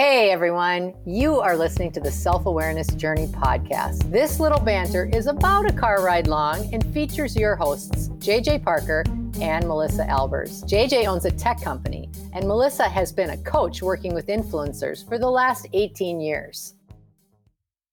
[0.00, 4.10] Hey everyone, you are listening to the Self Awareness Journey podcast.
[4.10, 9.04] This little banter is about a car ride long and features your hosts, JJ Parker
[9.42, 10.64] and Melissa Albers.
[10.64, 15.18] JJ owns a tech company, and Melissa has been a coach working with influencers for
[15.18, 16.76] the last 18 years.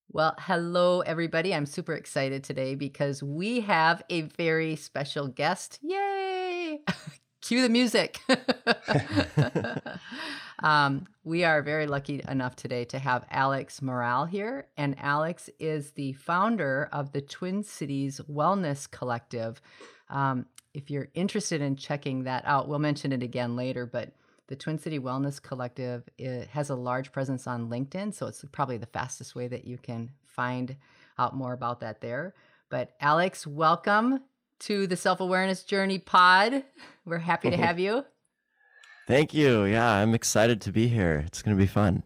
[0.10, 1.54] Well, hello, everybody.
[1.54, 5.80] I'm super excited today because we have a very special guest.
[5.82, 6.80] Yay!
[7.42, 8.22] Cue the music.
[10.60, 14.68] um, we are very lucky enough today to have Alex Morrall here.
[14.78, 19.62] And Alex is the founder of the Twin Cities Wellness Collective.
[20.10, 24.14] Um, if you're interested in checking that out, we'll mention it again later, but
[24.48, 26.04] the Twin City Wellness Collective
[26.52, 30.12] has a large presence on LinkedIn, so it's probably the fastest way that you can
[30.26, 30.76] find
[31.20, 32.34] out more about that there.
[32.70, 34.22] But Alex, welcome
[34.60, 36.64] to the Self Awareness Journey Pod.
[37.06, 38.06] We're happy to have you.
[39.08, 39.64] Thank you.
[39.64, 41.24] Yeah, I'm excited to be here.
[41.26, 42.04] It's going to be fun.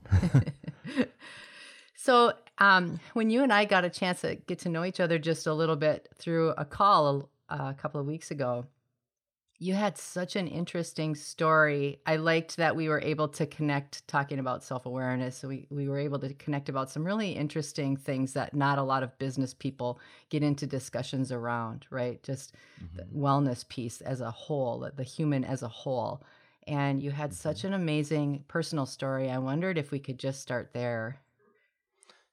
[1.96, 5.18] so, um, when you and I got a chance to get to know each other
[5.18, 8.68] just a little bit through a call a, a couple of weeks ago,
[9.58, 12.00] you had such an interesting story.
[12.06, 15.38] I liked that we were able to connect talking about self awareness.
[15.38, 18.84] So we, we were able to connect about some really interesting things that not a
[18.84, 22.22] lot of business people get into discussions around, right?
[22.22, 22.54] Just
[22.84, 22.98] mm-hmm.
[22.98, 26.22] the wellness piece as a whole, the human as a whole.
[26.72, 27.36] And you had mm-hmm.
[27.36, 29.30] such an amazing personal story.
[29.30, 31.18] I wondered if we could just start there.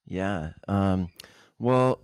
[0.07, 0.51] Yeah.
[0.69, 1.09] Um,
[1.59, 2.01] well,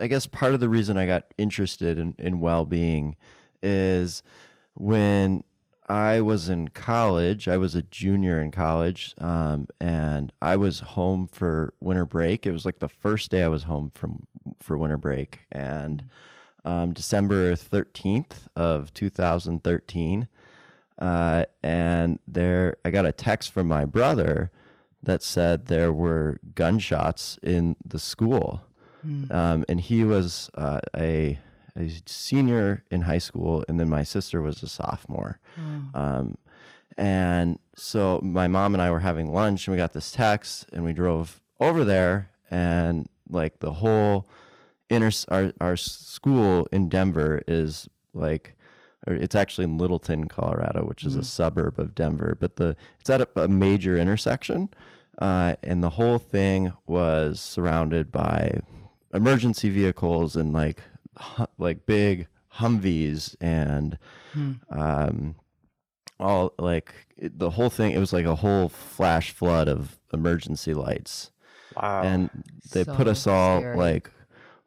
[0.00, 3.16] I guess part of the reason I got interested in, in well being
[3.62, 4.22] is
[4.74, 5.44] when
[5.86, 11.28] I was in college, I was a junior in college, um, and I was home
[11.30, 12.46] for winter break.
[12.46, 14.26] It was like the first day I was home from
[14.60, 16.04] for winter break, and
[16.64, 20.28] um, December thirteenth of two thousand thirteen,
[21.00, 24.50] uh, and there I got a text from my brother
[25.02, 28.62] that said there were gunshots in the school,
[29.06, 29.32] mm.
[29.34, 31.38] um, and he was uh, a
[31.76, 35.38] a senior in high school, and then my sister was a sophomore.
[35.58, 35.96] Mm.
[35.96, 36.38] Um,
[36.98, 40.84] and so my mom and I were having lunch, and we got this text, and
[40.84, 44.28] we drove over there, and like the whole
[44.90, 48.56] inner our our school in Denver is like
[49.06, 51.20] it's actually in Littleton, Colorado, which is mm.
[51.20, 54.68] a suburb of Denver, but the it's at a, a major intersection,
[55.18, 58.60] uh, and the whole thing was surrounded by
[59.12, 60.82] emergency vehicles and like
[61.58, 63.96] like big Humvees and
[64.32, 64.52] hmm.
[64.70, 65.36] um,
[66.18, 67.92] all like it, the whole thing.
[67.92, 71.30] It was like a whole flash flood of emergency lights.
[71.76, 72.02] Wow!
[72.02, 72.30] And
[72.72, 73.76] they so put us all scary.
[73.76, 74.10] like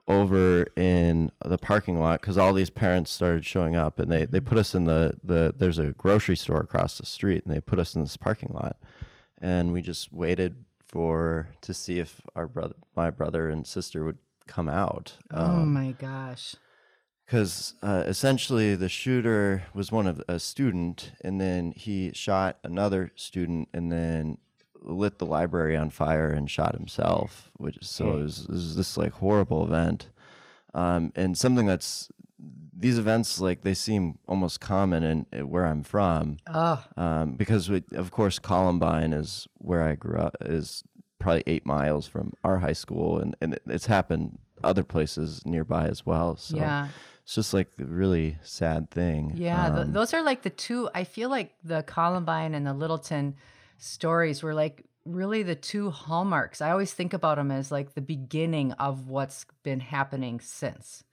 [0.08, 4.40] over in the parking lot because all these parents started showing up and they, they
[4.41, 7.80] put us in the, the there's a grocery store across the street and they put
[7.80, 8.75] us in this parking lot
[9.42, 10.56] and we just waited
[10.88, 15.13] for to see if our brother my brother and sister would come out.
[15.31, 16.56] Oh um, my gosh.
[17.25, 23.12] Because uh, essentially the shooter was one of a student, and then he shot another
[23.16, 24.38] student, and then
[24.83, 27.49] lit the library on fire and shot himself.
[27.57, 30.09] Which is, so it was, it was this like horrible event,
[30.73, 32.09] um, and something that's
[32.75, 36.38] these events like they seem almost common in, in where I'm from.
[36.47, 36.83] Oh.
[36.97, 40.83] Um, because we, of course Columbine is where I grew up is
[41.19, 46.05] probably eight miles from our high school, and, and it's happened other places nearby as
[46.05, 46.35] well.
[46.35, 46.89] So yeah.
[47.23, 49.33] it's just like a really sad thing.
[49.35, 50.89] Yeah, um, those are like the two.
[50.94, 53.35] I feel like the Columbine and the Littleton
[53.83, 56.61] stories were like really the two hallmarks.
[56.61, 61.03] I always think about them as like the beginning of what's been happening since.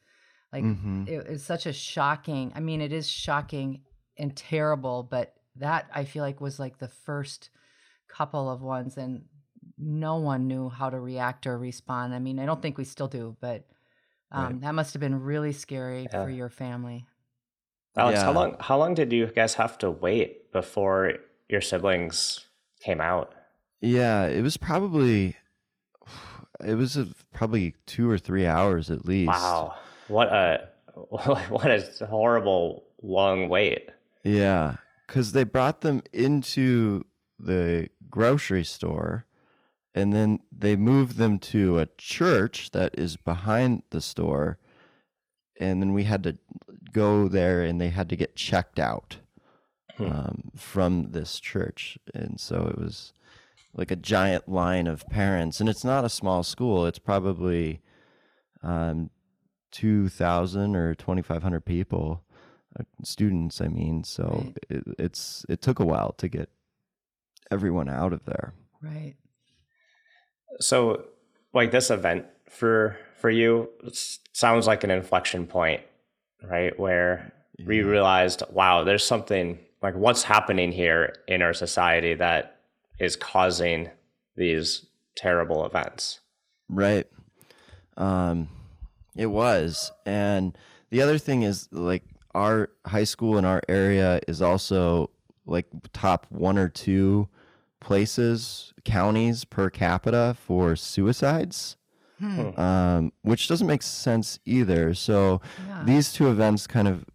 [0.53, 1.05] Like mm-hmm.
[1.09, 2.53] it, it's such a shocking.
[2.55, 3.83] I mean, it is shocking
[4.17, 7.51] and terrible, but that I feel like was like the first
[8.09, 9.25] couple of ones and
[9.77, 12.15] no one knew how to react or respond.
[12.15, 13.67] I mean, I don't think we still do, but
[14.31, 14.61] um, right.
[14.61, 16.25] that must have been really scary yeah.
[16.25, 17.07] for your family.
[17.97, 18.25] Alex, yeah.
[18.25, 21.15] how long how long did you guys have to wait before
[21.49, 22.47] your siblings
[22.81, 23.35] came out?
[23.81, 25.37] Yeah, it was probably
[26.65, 29.29] it was a, probably two or three hours at least.
[29.29, 29.75] Wow,
[30.09, 30.69] what a
[31.49, 33.91] what a horrible long wait.
[34.25, 37.05] Yeah, because they brought them into
[37.39, 39.25] the grocery store
[39.95, 44.59] and then they moved them to a church that is behind the store
[45.59, 46.39] and then we had to
[46.93, 49.19] go there and they had to get checked out
[50.01, 50.13] hmm.
[50.13, 53.13] um, from this church and so it was
[53.75, 57.81] like a giant line of parents and it's not a small school it's probably
[58.63, 59.11] um,
[59.73, 62.23] 2000 or 2500 people
[62.79, 64.57] uh, students i mean so right.
[64.69, 66.49] it, it's it took a while to get
[67.51, 68.53] everyone out of there
[68.83, 69.15] Right.
[70.61, 71.05] So,
[71.53, 73.69] like this event for for you
[74.33, 75.83] sounds like an inflection point,
[76.43, 76.79] right?
[76.79, 77.67] Where yeah.
[77.67, 82.61] we realized, wow, there's something like what's happening here in our society that
[82.99, 83.91] is causing
[84.37, 84.87] these
[85.17, 86.21] terrible events.
[86.69, 87.07] Right.
[87.97, 88.49] Um,
[89.17, 90.57] it was, and
[90.91, 92.05] the other thing is like
[92.35, 95.11] our high school in our area is also
[95.47, 97.29] like top one or two
[97.81, 101.77] places, counties per capita for suicides.
[102.19, 102.61] Hmm.
[102.61, 104.93] Um, which doesn't make sense either.
[104.93, 105.85] So yeah.
[105.87, 107.07] these two events kind of,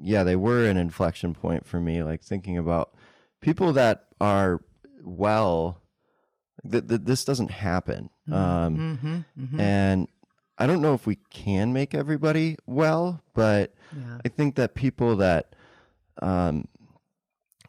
[0.00, 2.02] yeah, they were an inflection point for me.
[2.02, 2.94] Like thinking about
[3.40, 4.60] people that are
[5.02, 5.80] well,
[6.64, 8.10] that th- this doesn't happen.
[8.28, 8.34] Mm-hmm.
[8.34, 9.60] Um, mm-hmm, mm-hmm.
[9.60, 10.08] And
[10.58, 14.18] I don't know if we can make everybody well, but yeah.
[14.24, 15.54] I think that people that
[16.20, 16.66] um,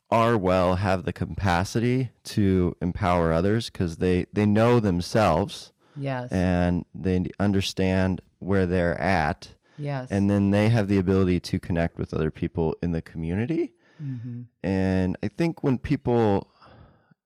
[0.09, 5.71] are well have the capacity to empower others because they they know themselves.
[5.95, 6.31] Yes.
[6.31, 9.49] And they understand where they're at.
[9.79, 10.09] Yes.
[10.11, 13.73] And then they have the ability to connect with other people in the community.
[14.01, 14.41] Mm-hmm.
[14.63, 16.51] And I think when people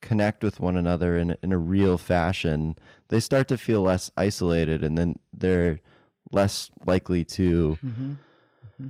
[0.02, 2.78] connect with one another in in a real fashion,
[3.10, 5.80] they start to feel less isolated, and then they're
[6.32, 8.12] less likely to mm-hmm.
[8.12, 8.88] Mm-hmm.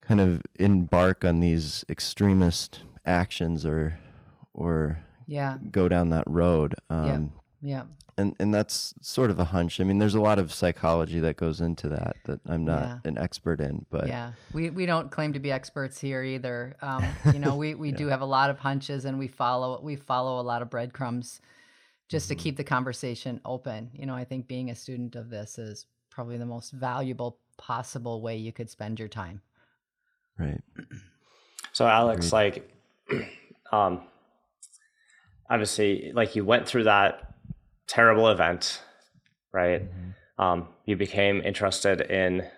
[0.00, 3.98] kind of embark on these extremist actions or
[4.52, 6.74] or yeah go down that road.
[6.90, 7.76] Um, yeah.
[7.76, 7.82] yeah
[8.18, 9.80] and and that's sort of a hunch.
[9.80, 12.98] I mean, there's a lot of psychology that goes into that that I'm not yeah.
[13.04, 16.76] an expert in, but yeah, we we don't claim to be experts here either.
[16.82, 17.96] Um, you know, we we yeah.
[17.96, 21.40] do have a lot of hunches, and we follow we follow a lot of breadcrumbs
[22.08, 22.36] just mm-hmm.
[22.36, 23.90] to keep the conversation open.
[23.94, 28.20] You know, I think being a student of this is probably the most valuable possible
[28.20, 29.40] way you could spend your time.
[30.38, 30.60] Right.
[31.74, 32.62] So, Alex, Agreed.
[33.08, 33.28] like,
[33.72, 34.02] um,
[35.48, 37.31] obviously, like you went through that
[37.92, 38.80] terrible event,
[39.52, 39.82] right?
[39.82, 40.42] Mm-hmm.
[40.42, 42.48] Um, you became interested in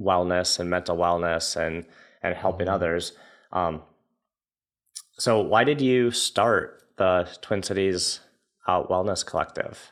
[0.00, 1.84] wellness and mental wellness and
[2.22, 2.74] and helping mm-hmm.
[2.74, 3.12] others.
[3.50, 3.82] Um,
[5.18, 8.20] so, why did you start the Twin Cities
[8.68, 9.90] uh, Wellness Collective?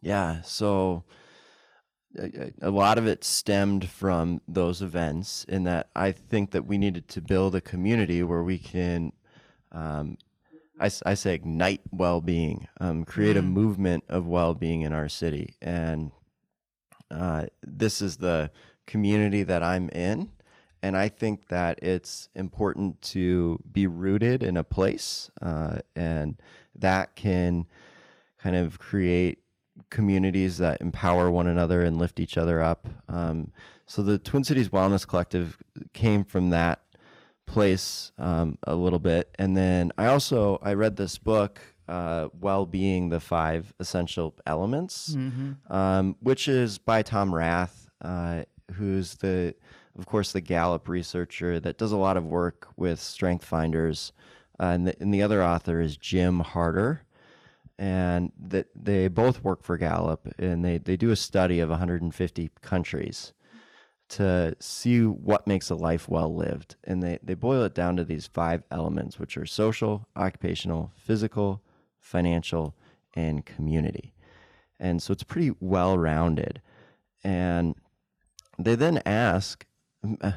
[0.00, 1.04] Yeah, so
[2.18, 6.78] a, a, lot of it stemmed from those events, in that I think that we
[6.78, 9.12] needed to build a community where we can
[9.72, 10.16] um,
[10.80, 13.40] I, I say ignite well-being, um, create mm.
[13.40, 16.10] a movement of well-being in our city, and
[17.10, 18.50] uh, this is the
[18.86, 20.30] community that I'm in,
[20.82, 26.40] and I think that it's important to be rooted in a place, uh, and
[26.74, 27.66] that can
[28.38, 29.38] kind of create
[29.90, 32.88] communities that empower one another and lift each other up.
[33.08, 33.52] Um,
[33.86, 35.58] so the Twin Cities Wellness Collective
[35.92, 36.83] came from that
[37.46, 42.66] place um, a little bit, and then I also I read this book, uh, "Well
[42.66, 45.72] Being: The Five Essential Elements," mm-hmm.
[45.72, 48.44] um, which is by Tom Rath, uh,
[48.74, 49.54] who's the,
[49.98, 54.12] of course, the Gallup researcher that does a lot of work with Strength Finders,
[54.60, 57.02] uh, and, the, and the other author is Jim Harter
[57.76, 62.50] and that they both work for Gallup, and they, they do a study of 150
[62.62, 63.32] countries
[64.10, 66.76] to see what makes a life well lived.
[66.84, 71.62] And they, they boil it down to these five elements, which are social, occupational, physical,
[71.98, 72.74] financial,
[73.14, 74.12] and community.
[74.78, 76.60] And so it's pretty well rounded.
[77.22, 77.74] And
[78.58, 79.66] they then ask,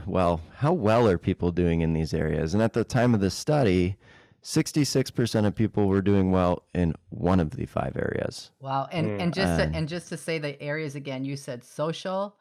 [0.06, 2.54] well, how well are people doing in these areas?
[2.54, 3.98] And at the time of the study,
[4.44, 8.52] 66% of people were doing well in one of the five areas.
[8.62, 8.88] Wow.
[8.92, 9.22] And, mm.
[9.22, 12.36] and just to, and just to say the areas again, you said social,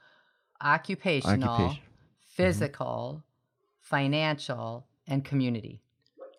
[0.61, 1.83] occupational, Occupation.
[1.83, 2.29] Mm-hmm.
[2.29, 3.81] physical, mm-hmm.
[3.81, 5.81] financial, and community.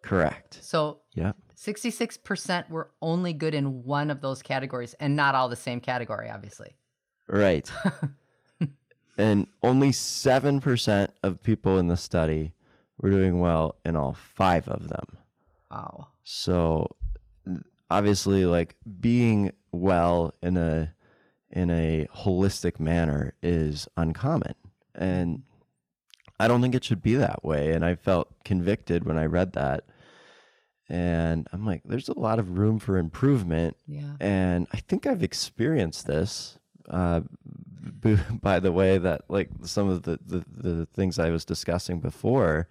[0.02, 0.60] Correct.
[0.62, 1.34] So yeah.
[1.58, 6.30] 66% were only good in one of those categories and not all the same category,
[6.30, 6.76] obviously.
[7.28, 7.70] Right.
[9.18, 12.54] and only 7% of people in the study
[13.00, 15.06] were doing well in all five of them.
[15.72, 16.08] Wow.
[16.24, 16.96] So
[17.90, 20.94] obviously like being well in a
[21.51, 24.56] in a holistic manner is uncommon.
[24.94, 25.44] And
[26.39, 27.72] I don't think it should be that way.
[27.72, 29.86] And I felt convicted when I read that.
[30.89, 33.75] And I'm like, there's a lot of room for improvement.
[33.88, 34.13] Yeah.
[34.20, 36.58] And I think I've experienced this.
[36.89, 37.22] Uh,
[38.42, 42.70] by the way, that like some of the, the, the things I was discussing before,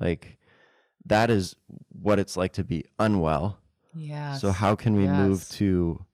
[0.00, 0.38] like
[1.06, 1.56] that is
[2.00, 3.58] what it's like to be unwell.
[3.94, 4.36] Yeah.
[4.36, 5.16] So how can we yes.
[5.16, 6.04] move to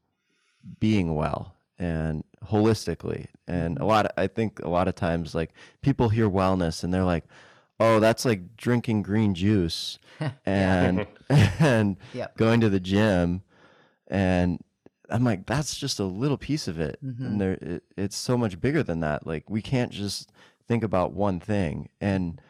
[0.80, 1.55] being well?
[1.78, 3.26] And holistically.
[3.46, 3.88] And a mm-hmm.
[3.88, 5.52] lot of, I think a lot of times like
[5.82, 7.24] people hear wellness and they're like,
[7.78, 9.98] "Oh, that's like drinking green juice
[10.46, 12.36] and and yep.
[12.36, 13.42] going to the gym."
[14.08, 14.62] and
[15.10, 17.20] I'm like, that's just a little piece of it, Mhm.
[17.20, 19.26] and there it, it's so much bigger than that.
[19.26, 20.30] Like we can't just
[20.66, 22.40] think about one thing, and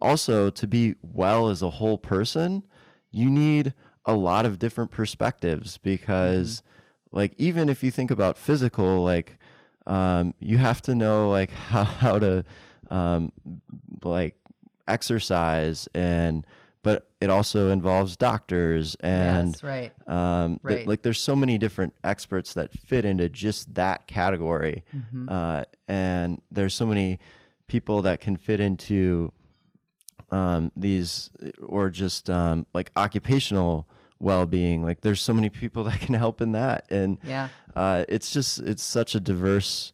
[0.00, 2.64] also to be well as a whole person,
[3.10, 6.62] you need a lot of different perspectives because,
[7.14, 9.38] like, even if you think about physical, like,
[9.86, 12.44] um, you have to know like how how to,
[12.90, 13.32] um,
[14.02, 14.36] like
[14.86, 16.46] exercise and
[16.82, 19.92] but it also involves doctors and yes, right.
[20.06, 25.30] um, th- like there's so many different experts that fit into just that category, Mhm.
[25.30, 27.18] uh, and there's so many
[27.68, 29.32] people that can fit into
[30.30, 31.30] um, these
[31.62, 34.82] or just um, like occupational well-being.
[34.82, 37.48] Like there's so many people that can help in that, and Yeah.
[37.76, 39.92] uh, it's just it's such a diverse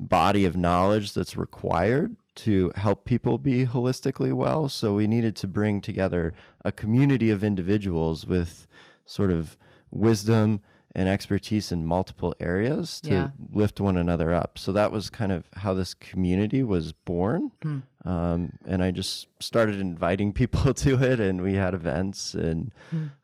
[0.00, 5.46] body of knowledge that's required to help people be holistically well so we needed to
[5.46, 6.32] bring together
[6.64, 8.66] a community of individuals with
[9.04, 9.56] sort of
[9.92, 10.60] wisdom
[10.94, 13.28] and expertise in multiple areas to Yeah.
[13.52, 17.78] lift one another up so that was kind of how this community was born Hmm.
[18.04, 22.72] um, and i just started inviting people to it and we had events and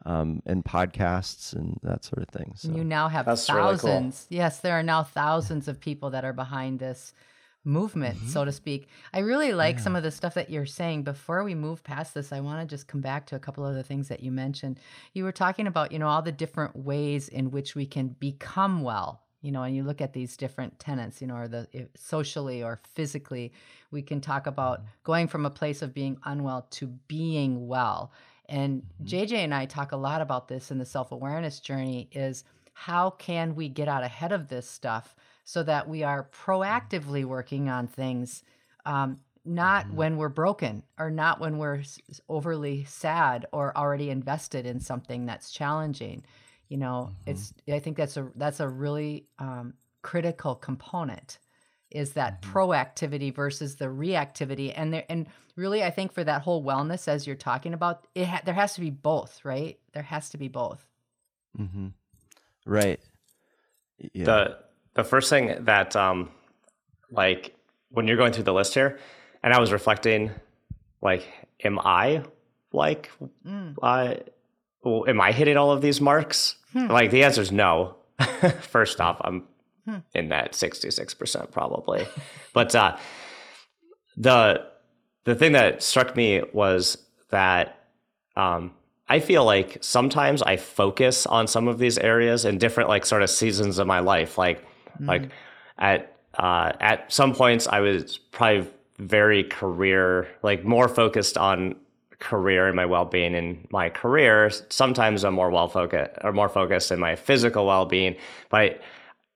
[0.06, 3.90] um, and podcasts and that sort of thing so you now have That's really cool.
[3.90, 4.26] thousands.
[4.30, 7.12] Yes, there are now thousands of people that are behind this
[7.68, 8.28] movement, Mm-hmm.
[8.28, 8.88] so to speak.
[9.12, 11.02] I really like some of the stuff that you're saying.
[11.04, 13.74] Before we move past this, I want to just come back to a couple of
[13.74, 14.80] the things that you mentioned.
[15.12, 18.82] You were talking about, you know, all the different ways in which we can become
[18.82, 19.22] well.
[19.40, 22.60] You know, and you look at these different tenets, you know, or the eh, socially
[22.60, 23.52] or physically,
[23.92, 24.88] we can talk about mm-hmm.
[25.04, 28.10] going from a place of being unwell to being well.
[28.48, 29.06] And mm-hmm.
[29.06, 33.10] JJ and I talk a lot about this in the self awareness journey is how
[33.10, 35.14] can we get out ahead of this stuff
[35.48, 38.42] so that we are proactively working on things,
[38.84, 44.66] um, not when we're broken or not when we're s- overly sad or already invested
[44.66, 46.22] in something that's challenging.
[46.68, 51.38] You know, it's I think that's a that's a really um, critical component
[51.90, 54.74] is that proactivity versus the reactivity.
[54.76, 58.26] And there and really i think for that whole wellness as you're talking about it
[58.26, 59.78] ha- there has to be both right?
[59.94, 60.86] There has to be both.
[61.58, 61.86] Mm-hmm.
[62.66, 63.00] right.
[64.12, 64.24] Yeah.
[64.24, 64.67] The
[64.98, 66.28] the first thing that um
[67.12, 67.54] like
[67.90, 68.98] when you're going through the list here
[69.44, 70.30] and i was reflecting
[71.00, 71.22] like
[71.64, 72.22] am i
[72.72, 73.10] like
[73.46, 73.76] Mm.
[73.80, 74.20] I
[74.82, 76.56] well, am i hitting all of these marks?
[76.74, 77.96] Like the answer is no.
[78.60, 79.44] First off i'm
[80.14, 82.06] in that 66% probably.
[82.52, 82.96] But uh
[84.16, 84.66] the
[85.24, 86.98] the thing that struck me was
[87.30, 87.66] that
[88.36, 88.72] um
[89.08, 93.22] I feel like sometimes I focus on some of these areas in different like sort
[93.22, 94.36] of seasons of my life.
[94.36, 94.58] Like
[95.06, 95.30] like
[95.78, 101.76] at uh, at some points I was probably very career like more focused on
[102.18, 104.50] career and my well-being in my career.
[104.70, 108.16] Sometimes I'm more well focused or more focused in my physical well-being.
[108.50, 108.80] But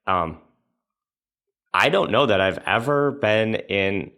[0.06, 0.38] um
[1.74, 4.10] I don't know that I've ever been in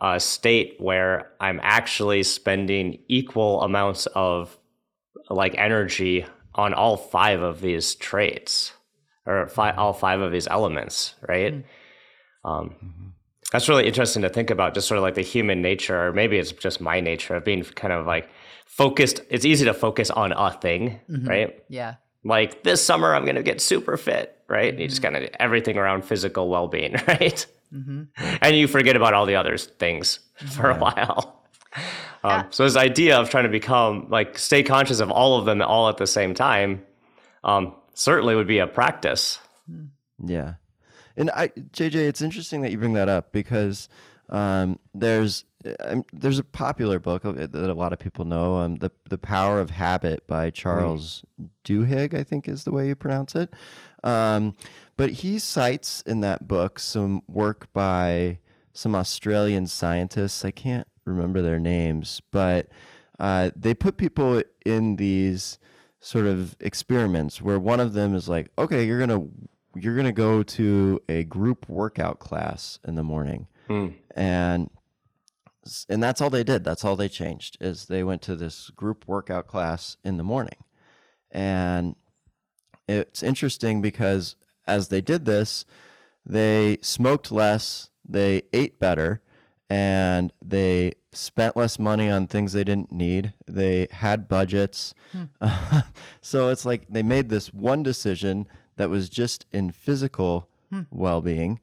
[0.00, 4.56] a state where I'm actually spending equal amounts of
[5.30, 8.72] like energy on all five of these traits
[9.28, 11.64] or fi- all five of these elements, right?
[12.44, 13.14] Um,
[13.52, 16.38] that's really interesting to think about, just sort of like the human nature, or maybe
[16.38, 18.28] it's just my nature of being kind of like
[18.66, 19.20] focused.
[19.30, 21.62] It's easy to focus on a thing, right?
[21.68, 21.94] yeah
[22.24, 24.76] Like this summer, I'm going to get super fit, right?
[24.78, 27.46] You just kind of everything around physical well being, right?
[27.70, 28.04] hmm
[28.40, 30.20] and you forget about all the other things
[30.56, 31.34] for a while.
[32.24, 35.62] Um, so this idea of trying to become like stay conscious of all of them
[35.62, 36.82] all at the same time
[37.44, 39.40] um, certainly would be a practice.
[40.24, 40.54] Yeah.
[41.16, 43.88] And I, JJ, it's interesting that you bring that up because
[44.28, 45.44] um, there's
[45.80, 49.60] um, there's a popular book that a lot of people know, um, the the Power
[49.60, 51.24] of Habit by Charles
[51.64, 53.52] Duhigg, I think is the way you pronounce it.
[54.04, 54.54] Um,
[54.96, 58.38] but he cites in that book some work by
[58.72, 60.44] some Australian scientists.
[60.44, 62.68] I can't remember their names, but
[63.18, 65.58] uh, they put people in these
[66.00, 69.26] sort of experiments where one of them is like, okay, you're gonna
[69.74, 73.88] you're gonna go to a group workout class in the morning, Hmm.
[74.14, 74.70] and
[75.88, 76.64] and that's all they did.
[76.64, 80.64] That's all they changed is they went to this group workout class in the morning,
[81.30, 81.94] and
[82.88, 84.36] it's interesting because
[84.66, 85.64] as they did this,
[86.24, 89.20] they smoked less, they ate better,
[89.70, 93.34] and they spent less money on things they didn't need.
[93.46, 94.94] They had budgets.
[95.12, 95.78] Hmm.
[96.20, 98.46] so it's like they made this one decision
[98.76, 100.82] that was just in physical hmm.
[100.90, 101.60] well being,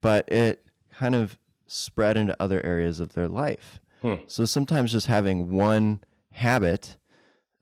[0.00, 3.80] but it kind of spread into other areas of their life.
[4.02, 4.14] Hmm.
[4.26, 6.00] So sometimes just having one
[6.32, 6.96] habit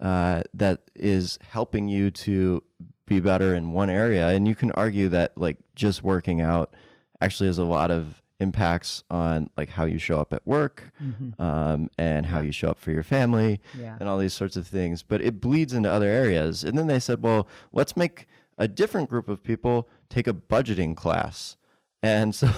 [0.01, 2.63] uh, that is helping you to
[3.07, 6.75] be better in one area and you can argue that like just working out
[7.21, 11.41] actually has a lot of impacts on like how you show up at work Mm-hmm.
[11.43, 13.97] um, and how you show up for your family Yeah.
[13.99, 17.01] and all these sorts of things but it bleeds into other areas and then they
[17.01, 18.27] said well let's make
[18.59, 21.57] a different group of people take a budgeting class
[22.03, 22.51] and so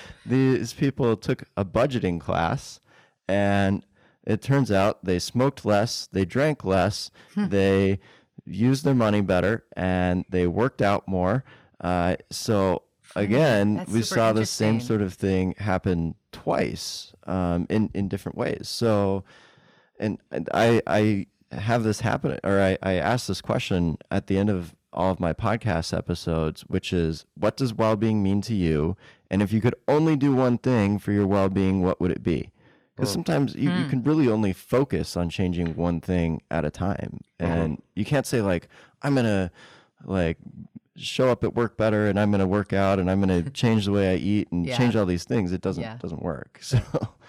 [0.26, 2.80] these people took a budgeting class
[3.28, 3.84] and
[4.24, 7.48] it turns out they smoked less they drank less Hmm.
[7.48, 7.98] they
[8.46, 11.44] used their money better and they worked out more
[11.80, 12.82] uh, so
[13.16, 18.36] again That's we saw the same sort of thing happen twice um, in in different
[18.36, 18.68] ways.
[18.68, 19.24] So,
[19.98, 24.38] and, and I I have this happen, or I I ask this question at the
[24.38, 28.54] end of all of my podcast episodes, which is, what does well being mean to
[28.54, 28.96] you?
[29.30, 32.22] And if you could only do one thing for your well being, what would it
[32.22, 32.50] be?
[32.96, 37.20] Because sometimes you, you can really only focus on changing one thing at a time,
[37.38, 38.66] and you can't say like
[39.02, 39.52] I'm gonna
[40.04, 40.38] like
[40.98, 43.50] show up at work better and I'm going to work out and I'm going to
[43.50, 44.76] change the way I eat and Yeah.
[44.76, 45.52] change all these things.
[45.52, 45.96] It doesn't Yeah.
[45.96, 46.58] doesn't work.
[46.62, 46.80] So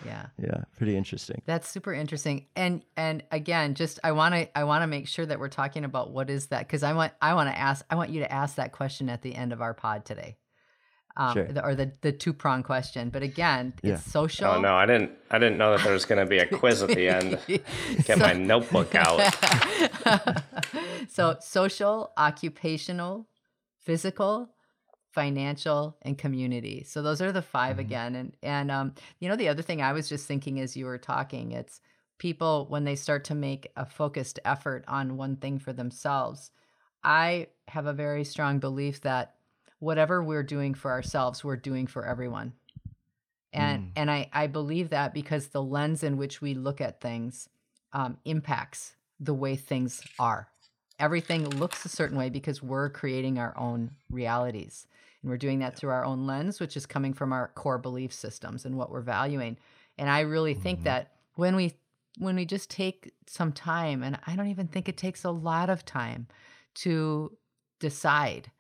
[0.06, 0.28] Yeah.
[0.42, 1.42] yeah, pretty interesting.
[1.46, 2.46] That's super interesting.
[2.56, 5.84] And and again, just I want to I want to make sure that we're talking
[5.86, 8.32] about what is that cuz I want I want to ask I want you to
[8.32, 10.38] ask that question at the end of our pod today.
[11.18, 11.48] Um, Sure.
[11.48, 13.10] the, or the the two prong question.
[13.10, 13.96] But again, Yeah.
[13.96, 14.46] it's social.
[14.48, 15.12] Oh no, I didn't.
[15.30, 17.38] I didn't know that there was going to be a quiz at the end.
[18.06, 19.20] Get my notebook out.
[21.10, 23.28] so social, occupational,
[23.90, 24.54] physical,
[25.16, 26.84] financial, and community.
[26.84, 27.80] So those are the 5 Mm-hmm.
[27.80, 28.16] again.
[28.16, 31.00] And and um, you know, the other thing I was just thinking as you were
[31.00, 31.82] talking, it's
[32.20, 36.52] people when they start to make a focused effort on one thing for themselves.
[37.04, 39.34] I have a very strong belief that
[39.80, 42.54] whatever we're doing for ourselves, we're doing for everyone.
[43.54, 43.92] And Mm.
[43.96, 47.50] and I, I believe that because the lens in which we look at things
[47.92, 50.50] um, impacts the way things are.
[51.00, 54.86] Everything looks a certain way because we're creating our own realities.
[55.22, 58.14] And we're doing that through our own lens, which is coming from our core belief
[58.14, 59.58] systems and what we're valuing.
[59.98, 60.84] And I really think Mhm.
[60.84, 61.74] that when we
[62.18, 65.70] when we just take some time, and I don't even think it takes a lot
[65.70, 66.28] of time
[66.74, 67.38] to
[67.80, 68.52] decide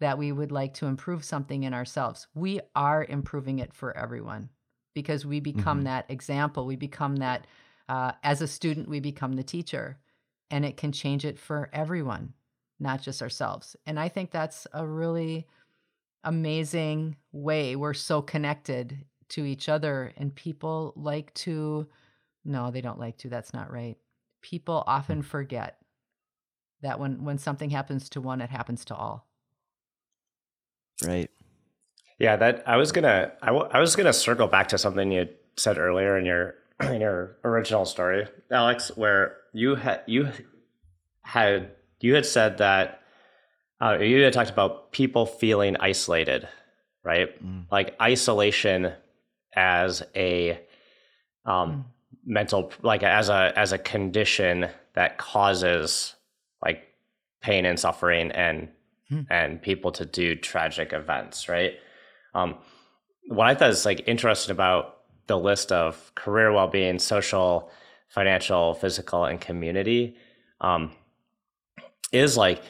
[0.00, 4.50] that we would like to improve something in ourselves, we are improving it for everyone
[4.92, 5.84] because we become Mhm.
[5.84, 6.66] that example.
[6.66, 7.46] We become that,
[7.88, 9.98] uh, as a student, we become the teacher,
[10.50, 12.34] and it can change it for everyone,
[12.78, 13.76] not just ourselves.
[13.86, 15.46] And I think that's a really
[16.24, 17.76] amazing way.
[17.76, 21.86] We're so connected to each other, and people like to,
[22.44, 23.96] no, they don't like to, that's not right.
[24.42, 25.24] People often mm.
[25.24, 25.78] forget
[26.82, 29.28] that when, when something happens to one, it happens to all.
[31.04, 31.30] Right.
[32.18, 33.32] Yeah, that I was gonna.
[33.40, 37.00] I, w- I was gonna circle back to something you said earlier in your in
[37.00, 40.28] your original story, Alex, where you had you
[41.22, 43.02] had you had said that
[43.80, 46.48] uh, you had talked about people feeling isolated,
[47.02, 47.42] right?
[47.44, 47.66] Mm.
[47.70, 48.92] Like isolation
[49.54, 50.60] as a
[51.44, 51.86] um,
[52.24, 56.14] mental, like as a as a condition that causes
[56.62, 56.84] like
[57.40, 58.68] pain and suffering and
[59.10, 59.22] Hmm.
[59.28, 61.74] and people to do tragic events, right?
[62.32, 62.54] Um,
[63.26, 67.70] what I thought is like interesting about the list of career well-being, social,
[68.10, 70.16] financial, physical, and community
[70.60, 70.92] um,
[72.12, 72.62] is like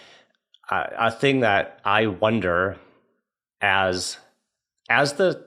[0.71, 2.77] a, a thing that I wonder
[3.61, 4.17] as
[4.89, 5.45] as the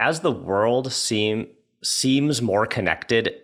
[0.00, 1.48] as the world seem
[1.82, 3.34] seems more connected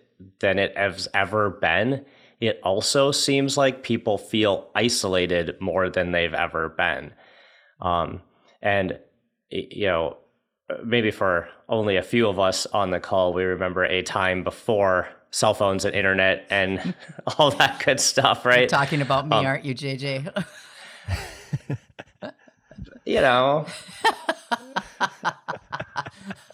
[0.40, 2.04] than it has ever been.
[2.40, 7.12] It also seems like people feel isolated more than they've ever been.
[7.80, 8.22] Um,
[8.62, 8.98] and
[9.50, 10.18] you know,
[10.84, 15.08] maybe for only a few of us on the call, we remember a time before
[15.34, 16.94] cell phones and internet and
[17.38, 18.60] all that good stuff, right?
[18.60, 20.44] You're Talking about me, Um, aren't you, JJ?
[23.06, 23.66] You know.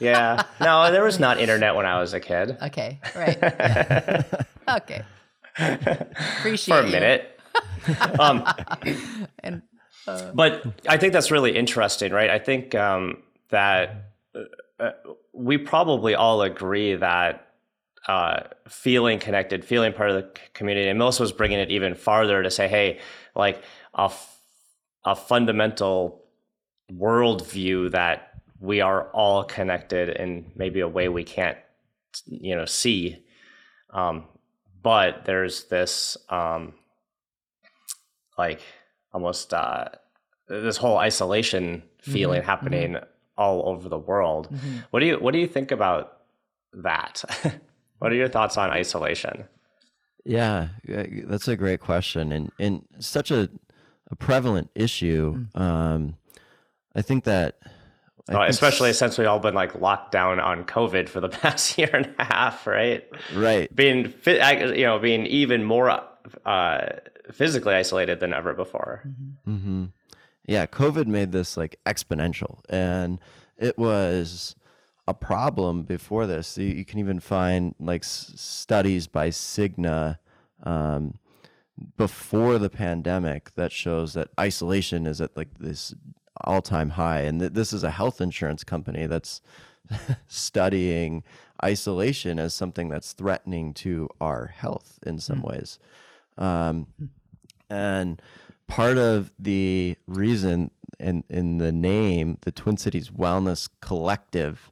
[0.00, 0.42] yeah.
[0.60, 2.56] No, there was not internet when I was a kid.
[2.62, 4.24] okay, right.
[4.68, 5.02] Okay.
[5.58, 6.92] Appreciate for a you.
[6.92, 7.40] minute.
[8.18, 8.44] um,
[9.44, 9.62] And
[10.08, 12.30] uh, but I think that's really interesting, right?
[12.30, 14.40] I think um, that uh,
[14.82, 14.90] uh,
[15.32, 17.46] we probably all agree that
[18.08, 22.42] uh, feeling connected, feeling part of the community, and Melissa was bringing it even farther
[22.42, 22.98] to say, hey,
[23.34, 23.62] like
[23.94, 24.38] a, f-
[25.04, 26.24] a fundamental
[26.92, 31.58] worldview that we are all connected in maybe a way we can't,
[32.26, 33.24] you know, see.
[33.90, 34.24] Um,
[34.82, 36.74] but there's this um,
[38.38, 38.60] like
[39.12, 39.86] almost uh,
[40.48, 42.96] this whole isolation feeling Mhm, happening
[43.36, 44.48] all over the world.
[44.52, 44.84] mhm.
[44.90, 46.18] What do you what do you think about
[46.72, 47.22] that?
[48.00, 49.44] what are your thoughts on isolation?
[50.24, 53.48] Yeah, uh, that's a great question, and and such a
[54.10, 55.46] a prevalent issue.
[55.54, 56.16] Um,
[56.94, 57.58] I think that,
[58.28, 61.20] I Well, think especially s- since we've all been like locked down on COVID for
[61.20, 63.08] the past year and a half, right?
[63.34, 65.88] right, Being fit, you know, being even more
[66.44, 66.86] uh,
[67.32, 69.04] physically isolated than ever before.
[69.44, 69.84] hmm
[70.46, 73.20] Yeah, COVID made this like exponential, and
[73.56, 74.54] it was
[75.10, 76.56] a problem before this.
[76.56, 80.18] You, you can even find like s- studies by Cigna
[80.62, 81.18] um,
[81.96, 85.94] before the pandemic that shows that isolation is at like this
[86.44, 89.42] all-time high, and th- this is a health insurance company that's
[90.28, 91.22] studying
[91.62, 95.78] isolation as something that's threatening to our health in some ways.
[96.38, 96.86] Um,
[97.68, 98.22] and
[98.66, 104.70] part of the reason in in the name, the Twin Cities Wellness Collective,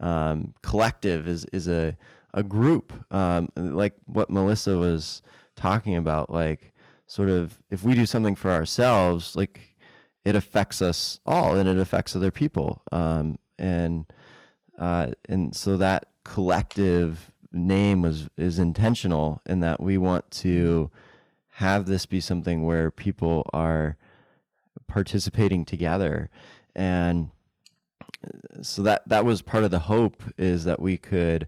[0.00, 1.96] um, collective is is a
[2.32, 2.92] a group.
[3.12, 5.22] Um, like what Melissa was
[5.56, 6.72] talking about, like
[7.06, 9.76] sort of if we do something for ourselves, like
[10.24, 14.06] it affects us all and it affects other people, um, and
[14.78, 20.90] uh, and so that collective name was is intentional in that we want to
[21.54, 23.96] have this be something where people are
[24.86, 26.30] participating together.
[26.74, 27.30] And
[28.62, 31.46] so that that was part of the hope is that we could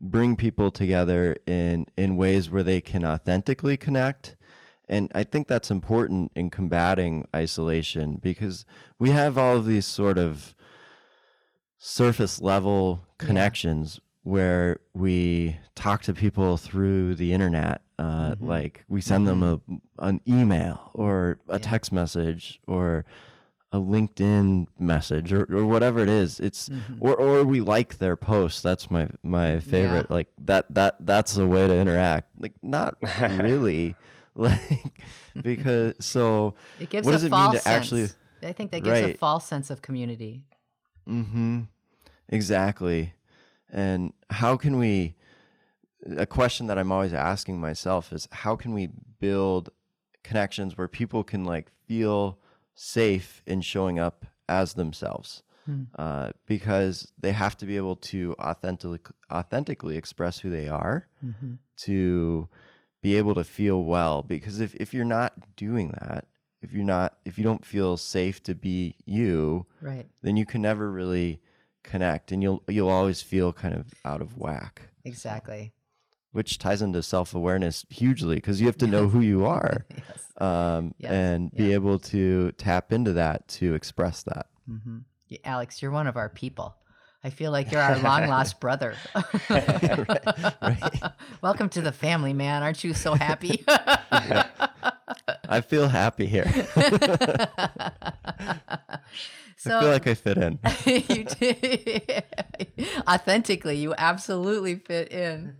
[0.00, 4.36] bring people together in in ways where they can authentically connect.
[4.88, 8.66] And i think that's important in combating isolation because
[8.98, 10.54] we have all of these sort of
[11.78, 19.26] surface level connections where we talk to people through the internet uh, like we send
[19.26, 19.60] them a,
[19.98, 23.04] an email or a text message or
[23.72, 26.68] a linkedin message or, or whatever it is it's
[27.00, 31.46] or, or we like their post that's my my favorite like that that that's the
[31.46, 33.96] way to interact like not really
[34.34, 35.02] like
[35.42, 38.08] because so It gives what a does it mean false to actually.
[38.42, 40.42] I think that gives a false sense of community.
[41.08, 41.62] Mm-hmm.
[42.28, 43.14] Exactly.
[43.70, 45.14] And how can we
[46.16, 48.88] a question that I'm always asking myself is how can we
[49.20, 49.70] build
[50.24, 52.38] connections where people can like feel
[52.74, 55.42] safe in showing up as themselves?
[55.96, 58.98] Uh, because they have to be able to authentically
[59.32, 61.06] authentically express who they are
[61.84, 62.48] to
[63.00, 66.26] be able to feel well because if, if you're not doing that
[66.62, 70.06] if you're not if you don't feel safe to be you Right.
[70.22, 71.40] then you can never really
[71.84, 75.72] connect and you'll you'll always feel kind of out of whack Exactly.
[76.32, 80.32] Which ties into self-awareness hugely because you have to know who you are Yes.
[80.38, 84.98] um, Yes, and be able to tap into that to express that hmm
[85.44, 86.76] Alex, you're one of our people.
[87.24, 88.94] I feel like you're our long lost brother.
[91.40, 92.62] Welcome to the family, man.
[92.62, 93.64] Aren't you so happy?
[95.48, 96.44] i feel happy here
[99.62, 100.58] so i feel like i fit in.
[100.86, 102.24] You did.
[103.08, 105.56] authentically you absolutely fit in.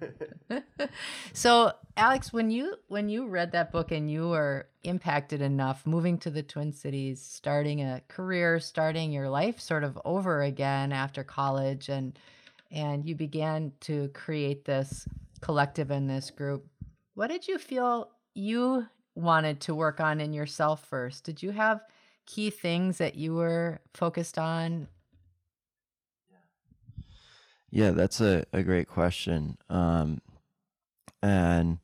[1.33, 6.19] So alex when you when you read that book and you were impacted enough moving
[6.19, 11.23] to the twin cities starting a career starting your life sort of over again after
[11.23, 12.19] college and
[12.71, 15.07] and you began to create this
[15.41, 16.67] collective in this group
[17.15, 21.25] what did you feel you wanted to work on in yourself first?
[21.25, 21.81] Did you have
[22.33, 24.89] key things that you were focused on
[27.71, 29.57] Yeah, that's a, a great question.
[29.71, 30.21] Um,
[31.23, 31.79] and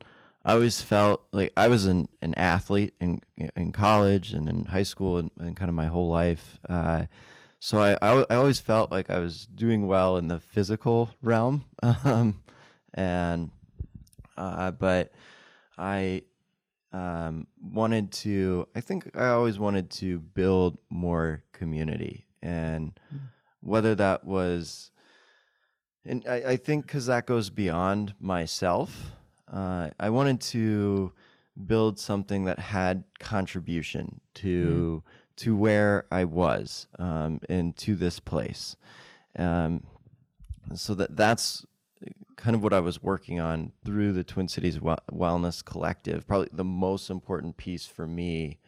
[0.45, 3.23] I always felt like I was an, an athlete in
[3.57, 6.59] in college and in high school and, and kind of my whole life.
[6.69, 7.07] Uh,
[7.59, 11.65] so I, I, I always felt like I was doing well in the physical realm.
[12.05, 12.43] Um,
[12.95, 13.51] and
[14.37, 15.13] uh, but
[15.77, 16.23] I
[16.99, 22.27] um, wanted to, I think I always wanted to build more community.
[22.43, 22.99] And
[23.61, 24.91] whether that was
[26.09, 29.13] and I, I think because that goes beyond myself,
[29.53, 31.13] uh, I wanted to
[31.67, 35.03] build something that had contribution to
[35.37, 38.77] to where I was um, and to this place.
[39.39, 39.85] Um,
[40.75, 41.65] so that that's
[42.39, 46.27] kind of what I was working on through the Twin Cities Wellness Collective.
[46.27, 48.59] Probably the most important piece for me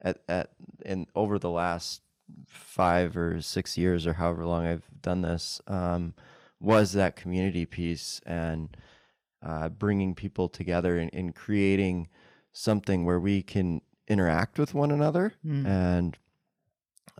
[0.00, 0.50] at at
[0.84, 2.02] and over the last
[2.46, 6.14] five or six years or however long I've done this um,
[6.60, 8.76] was that community piece and
[9.42, 12.08] uh, bringing people together and, and creating
[12.52, 15.66] something where we can interact with one another Mm.
[15.66, 16.18] and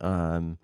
[0.00, 0.58] um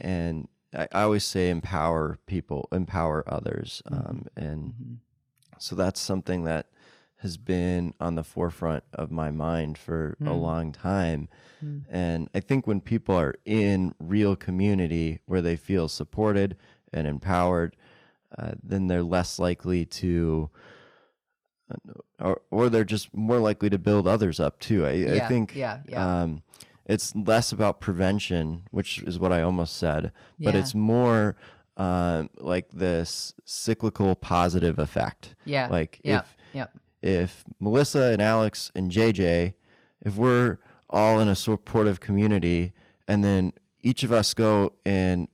[0.00, 4.96] and I, I always say empower people empower others um and Mhm.
[5.58, 6.66] so that's something that
[7.16, 11.28] has been on the forefront of my mind for a long time.
[11.90, 16.56] And I think when people are in real community where they feel supported
[16.94, 17.76] and empowered,
[18.38, 20.48] uh, then they're less likely to,
[22.18, 24.86] or, or they're just more likely to build others up too.
[24.86, 26.22] I, I think yeah, yeah.
[26.22, 26.42] Um,
[26.90, 30.60] it's less about prevention, which is what I almost said, but Yeah.
[30.60, 31.36] it's more
[31.76, 35.34] um, like this cyclical positive effect.
[35.44, 35.68] Yeah.
[35.68, 36.18] Like yeah.
[36.18, 36.66] if yeah.
[37.00, 39.54] if Melissa and Alex and JJ,
[40.02, 40.58] if we're
[40.90, 42.72] all in a supportive community,
[43.06, 45.28] and then each of us go and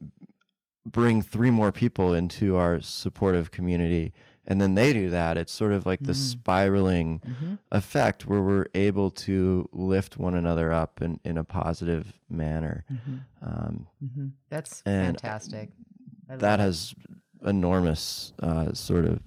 [0.85, 4.13] bring three more people into our supportive community,
[4.47, 7.21] and then they do that, it's sort of like the spiraling
[7.73, 12.85] effect where we're able to lift one another up in, in a positive manner.
[13.43, 15.71] Um, hmm That's fantastic.
[16.29, 16.63] That it.
[16.63, 16.95] has
[17.45, 19.21] enormous uh, sort of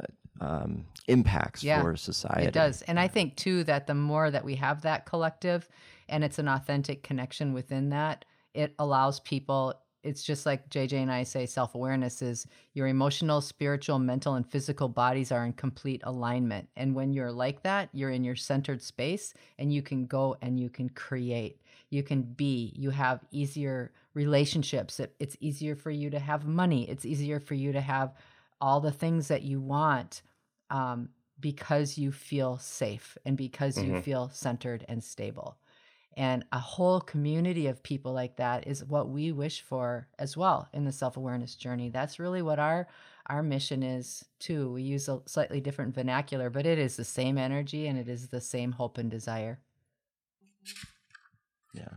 [0.00, 2.46] uh, um, impacts Yeah, for society.
[2.46, 2.82] It does.
[2.82, 5.68] And I think too that the more that we have that collective
[6.08, 11.10] and it's an authentic connection within that, it allows people it's just like JJ and
[11.12, 16.68] I say self-awareness is your emotional, spiritual, mental and physical bodies are in complete alignment.
[16.76, 20.60] And when you're like that, you're in your centered space and you can go and
[20.60, 21.60] you can create.
[21.90, 25.00] You can be, you have easier relationships.
[25.00, 26.88] It, it's easier for you to have money.
[26.88, 28.14] It's easier for you to have
[28.60, 30.22] all the things that you want
[30.70, 31.08] um,
[31.40, 34.02] because you feel safe and because you Mhm.
[34.02, 35.58] feel centered and stable.
[36.16, 40.68] And a whole community of people like that is what we wish for as well
[40.72, 41.90] in the self-awareness journey.
[41.90, 42.86] That's really what our
[43.26, 44.72] our mission is too.
[44.72, 48.28] We use a slightly different vernacular, but it is the same energy and it is
[48.28, 49.60] the same hope and desire.
[51.72, 51.88] Yeah,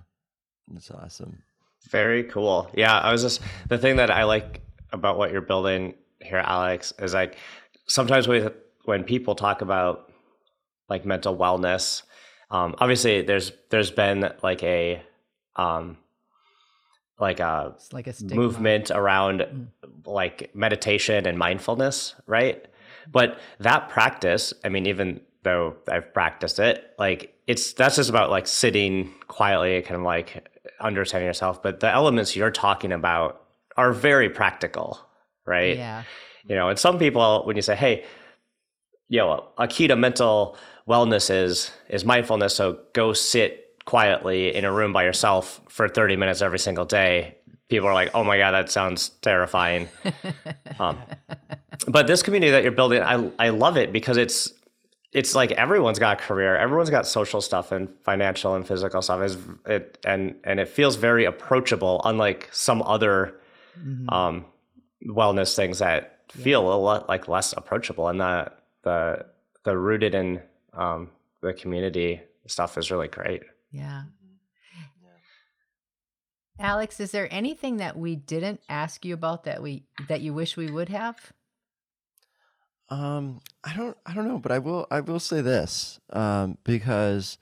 [0.70, 1.44] that's awesome.
[1.90, 2.70] Very cool.
[2.74, 6.94] Yeah, I was just the thing that I like about what you're building here, Alex,
[7.00, 7.38] is like
[7.88, 8.54] sometimes with
[8.86, 10.12] when people talk about
[10.90, 12.04] like mental wellness,
[12.50, 15.02] um, obviously there's there's been like a
[15.56, 15.98] um,
[17.20, 18.36] like a It's like a stigma.
[18.36, 19.68] movement around Mm.
[20.06, 22.66] like meditation and mindfulness, right?
[23.12, 28.30] But that practice, I mean, even though I've practiced it, like it's that's just about
[28.30, 30.48] like sitting quietly, kind of like
[30.80, 31.62] understanding yourself.
[31.64, 33.42] But the elements you're talking about
[33.78, 35.00] are very practical,
[35.46, 35.78] right?
[35.78, 36.04] Yeah.
[36.46, 38.06] You know, and some people, when you say, "Hey,
[39.10, 44.66] you know, a key to mental wellness is is mindfulness," so go sit quietly in
[44.66, 47.36] a room by yourself for 30 minutes every single day.
[47.70, 49.90] People are like, "Oh my god, that sounds terrifying."
[50.80, 50.98] um,
[51.88, 54.54] but this community that you're building, I I love it because it's
[55.14, 59.22] it's like everyone's got a career, everyone's got social stuff and financial and physical stuff.
[59.22, 63.36] Is it and and it feels very approachable, unlike some other
[63.80, 64.12] Mhm.
[64.12, 64.46] um,
[65.08, 68.52] wellness things that feel a lot like less approachable, and the
[68.88, 69.26] the
[69.66, 70.42] the rooted in
[70.74, 71.10] um,
[71.42, 73.44] the community stuff is really great.
[73.72, 74.04] Yeah.
[76.60, 80.58] Alex, is there anything that we didn't ask you about that we that you wish
[80.58, 81.34] we would have?
[82.90, 87.38] Um, I don't, I don't know, but I will, I will say this, um, because,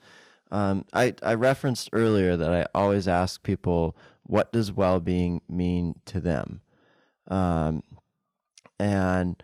[0.50, 6.20] um, I, I referenced earlier that I always ask people, what does well-being mean to
[6.20, 6.62] them?
[7.28, 7.84] Um,
[8.80, 9.40] and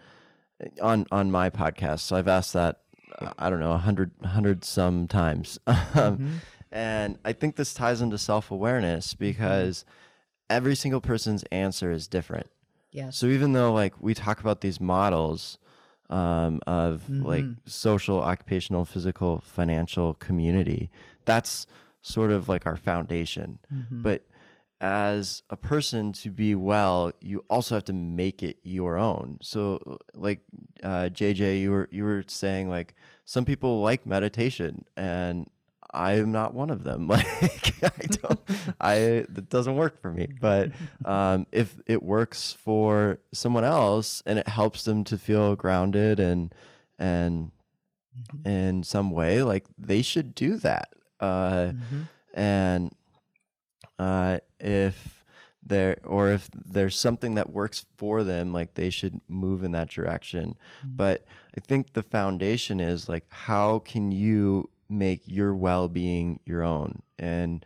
[0.81, 2.81] on, on my podcast, so I've asked that,
[3.39, 5.59] I don't know, a hundred hundred some times.
[5.67, 6.31] Um, Mhm.
[6.71, 9.85] and I think this ties into self-awareness because
[10.49, 12.47] every single person's answer is different.
[12.91, 13.17] Yes.
[13.17, 15.59] So even though like we talk about these models
[16.11, 17.57] um, of like Mhm.
[17.67, 20.91] social, occupational, physical, financial community,
[21.25, 21.67] that's
[22.03, 23.59] sort of like our foundation.
[23.73, 24.03] Mhm.
[24.03, 24.27] But
[24.83, 29.39] as a person to be well, you also have to make it your own.
[29.41, 30.41] So like
[30.83, 35.49] uh, JJ, you were you were saying like some people like meditation and
[35.95, 37.07] I am not one of them.
[37.09, 38.41] Like I don't,
[38.81, 38.95] I
[39.29, 40.27] that doesn't work for me.
[40.41, 40.73] But
[41.05, 46.53] um, if it works for someone else and it helps them to feel grounded and
[46.99, 47.53] and
[48.35, 48.47] Mhm.
[48.47, 50.93] in some way, like they should do that.
[51.19, 52.09] Uh, Mhm.
[52.35, 52.93] and
[54.03, 55.25] uh, if
[55.65, 59.89] there or if there's something that works for them, like they should move in that
[59.89, 60.57] direction.
[60.85, 60.97] Mhm.
[60.97, 61.25] But
[61.57, 67.65] I think the foundation is like, how can you make your well-being your own and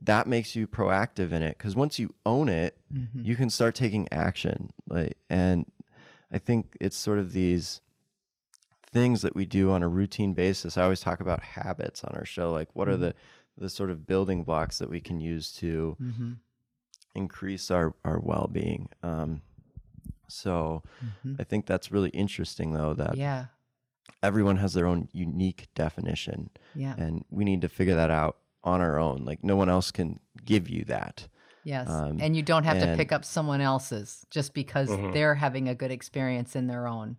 [0.00, 3.24] that makes you proactive in it because once you own it Mhm.
[3.24, 5.66] you can start taking action like and
[6.30, 7.80] i think it's sort of these
[8.92, 12.24] things that we do on a routine basis i always talk about habits on our
[12.24, 13.00] show like what are Mhm.
[13.00, 13.14] the
[13.58, 16.36] the sort of building blocks that we can use to Mhm.
[17.14, 19.42] increase our our well-being um
[20.28, 20.82] so
[21.24, 21.40] Mhm.
[21.40, 23.46] i think that's really interesting though that Yeah.
[24.22, 26.94] everyone has their own unique definition, Yeah.
[26.98, 29.24] and we need to figure that out on our own.
[29.24, 31.28] Like no one else can give you that.
[31.62, 31.88] Yes.
[31.88, 35.12] Um, and you don't have to pick up someone else's just because Mhm.
[35.12, 37.16] they're having a good experience in their own.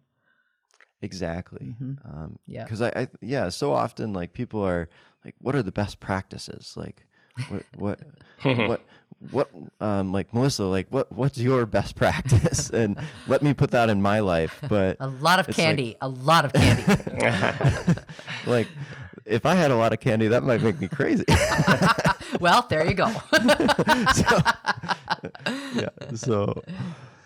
[1.01, 1.75] Exactly.
[1.81, 1.97] Mhm.
[2.05, 2.63] Um, Yeah.
[2.63, 4.89] Because I, I, yeah, so often like people are
[5.25, 6.73] like, what are the best practices?
[6.75, 7.05] Like,
[7.47, 7.99] what, what,
[8.43, 8.81] what,
[9.31, 9.49] what,
[9.81, 12.69] um, like Melissa, like what, what's your best practice?
[12.73, 14.59] And let me put that in my life.
[14.67, 15.95] But A lot of It's like- candy.
[16.01, 16.83] a lot of candy.
[18.45, 18.67] like,
[19.25, 21.23] if I had a lot of candy, that might make me crazy.
[22.39, 23.07] well, there you go.
[24.13, 24.37] so,
[25.75, 25.89] yeah.
[26.15, 26.63] So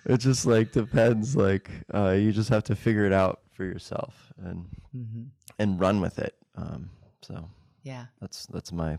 [0.06, 1.36] it just like depends.
[1.36, 5.28] Like, uh, you just have to figure it out for yourself and Mhm.
[5.60, 6.36] and run with it.
[6.56, 6.90] Um,
[7.22, 7.50] so
[7.84, 8.06] Yeah.
[8.20, 8.98] that's that's my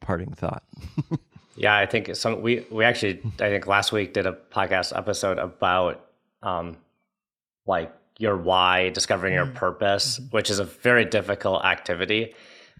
[0.00, 0.64] parting thought.
[1.54, 5.38] Yeah, I think some we we actually I think last week did a podcast episode
[5.38, 6.08] about
[6.42, 6.78] um
[7.66, 12.34] like your why, discovering your purpose, which is a very difficult activity.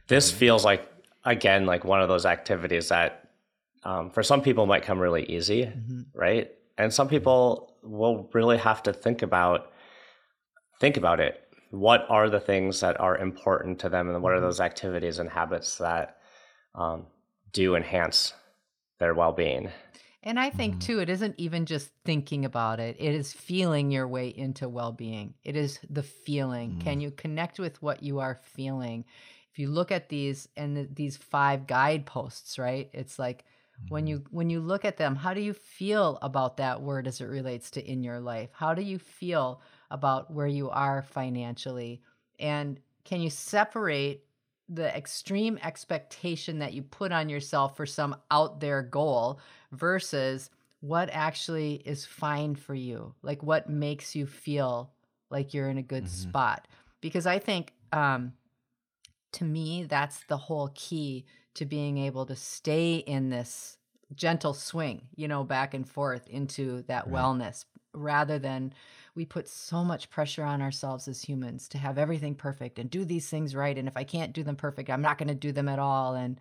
[0.08, 0.88] This feels like
[1.24, 3.28] again like one of those activities that
[3.84, 6.06] um, for some people might come really easy, Mhm.
[6.14, 6.50] right?
[6.78, 9.71] And some people will really have to think about
[10.82, 11.40] think about it.
[11.70, 15.30] What are the things that are important to them, and what are those activities and
[15.30, 16.18] habits that
[16.74, 17.06] um,
[17.52, 18.34] do enhance
[18.98, 19.70] their well-being?
[20.24, 20.80] And I think Mhm.
[20.80, 22.96] too, it isn't even just thinking about it.
[22.98, 25.34] It is feeling your way into well-being.
[25.44, 26.78] It is the feeling.
[26.80, 29.04] Can you connect with what you are feeling?
[29.52, 32.90] If you look at these and th- these five guideposts, right?
[32.92, 33.44] It's like
[33.88, 37.20] when you when you look at them, how do you feel about that word as
[37.20, 38.50] it relates to in your life?
[38.52, 39.60] How do you feel
[39.92, 42.00] about where you are financially?
[42.40, 44.24] And can you separate
[44.68, 49.38] the extreme expectation that you put on yourself for some out there goal
[49.70, 50.50] versus
[50.80, 54.90] what actually is fine for you like what makes you feel
[55.30, 56.08] like you're in a good Mhm.
[56.08, 56.66] spot
[57.00, 58.32] because i think um
[59.32, 61.24] to me that's the whole key
[61.54, 63.76] to being able to stay in this
[64.14, 67.22] gentle swing you know back and forth into that Right.
[67.22, 68.72] wellness rather than
[69.14, 73.04] we put so much pressure on ourselves as humans to have everything perfect and do
[73.04, 75.52] these things right and if i can't do them perfect i'm not going to do
[75.52, 76.40] them at all and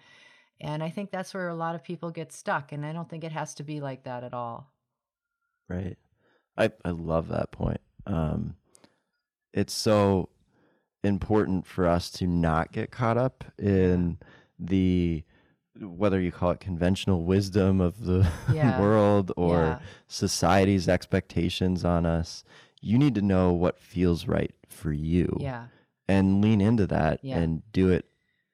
[0.59, 3.23] and i think that's where a lot of people get stuck and i don't think
[3.23, 4.71] it has to be like that at all
[5.71, 5.97] Right.
[6.57, 7.79] I I love that point.
[8.05, 8.55] Um,
[9.53, 10.29] it's so
[11.03, 14.17] important for us to not get caught up in
[14.59, 15.23] the
[15.79, 18.79] whether you call it conventional wisdom of the Yeah.
[18.79, 19.79] world or Yeah.
[20.07, 22.43] society's expectations on us.
[22.81, 25.67] You need to know what feels right for you yeah
[26.07, 27.37] and lean into that Yeah.
[27.39, 28.05] and do it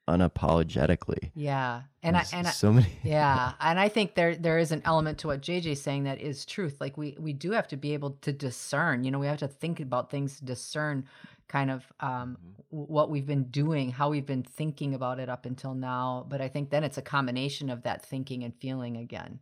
[0.07, 1.31] unapologetically.
[1.35, 4.71] yeah and i There's and I, so many yeah and i think there there is
[4.71, 7.77] an element to what jj's saying that is truth like we we do have to
[7.77, 11.05] be able to discern you know we have to think about things discern
[11.47, 12.37] kind of um
[12.71, 16.41] w- what we've been doing how we've been thinking about it up until now but
[16.41, 19.39] i think then it's a combination of that thinking and feeling again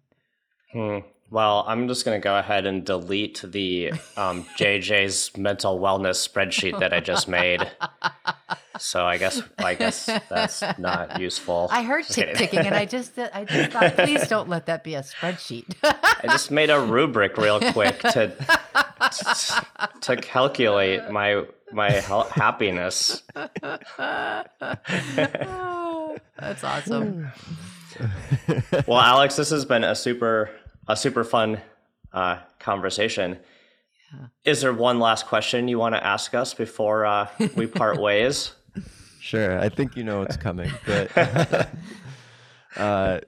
[0.71, 0.99] Hmm.
[1.31, 6.79] Well, I'm just going to go ahead and delete the um, JJ's mental wellness spreadsheet
[6.79, 7.71] that I just made.
[8.77, 11.67] So I guess I guess that's not useful.
[11.71, 14.95] i heard tick ticking and i just i just thought please don't let that be
[14.95, 18.31] a spreadsheet I just made a rubric real quick to
[20.01, 23.23] to calculate my my happiness.
[26.37, 27.31] that's awesome
[28.87, 30.49] Well, Alex, this has been a super
[30.87, 31.61] a super fun
[32.13, 33.37] uh, conversation.
[34.13, 34.27] Yeah.
[34.43, 38.53] Is there one last question you want to ask us before uh, we part ways?
[39.19, 41.11] Sure, I think you know what's coming, but
[42.77, 43.19] uh,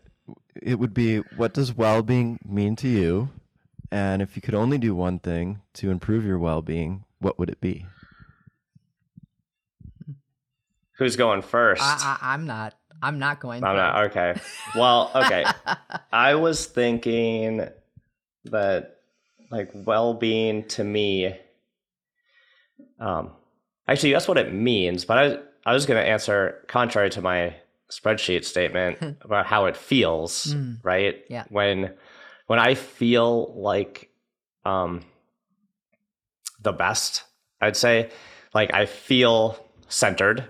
[0.61, 3.29] it would be what does well being mean to you?
[3.91, 7.49] And if you could only do one thing to improve your well being, what would
[7.49, 7.85] it be?
[10.97, 11.81] Who's going first?
[11.81, 14.39] I, I, i'm not i'm not going I'm not okay.
[14.75, 15.45] Well, okay.
[16.11, 17.67] I was thinking
[18.45, 18.96] that
[19.49, 21.35] like well-being to me
[22.99, 23.31] um
[23.87, 25.37] actually that's what it means, but I
[25.69, 27.55] I was going to answer contrary to my
[27.91, 30.77] spreadsheet statement about how it feels, Mm.
[30.83, 31.23] right?
[31.29, 31.43] Yeah.
[31.49, 31.93] When
[32.47, 34.09] when I feel like
[34.65, 35.03] um
[36.61, 37.23] the best,
[37.61, 38.09] I'd say
[38.53, 39.57] like I feel
[39.89, 40.47] centered,